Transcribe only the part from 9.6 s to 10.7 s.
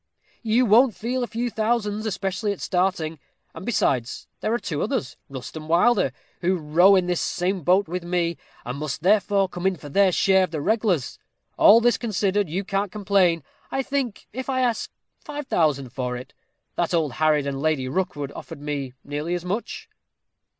in for their share of the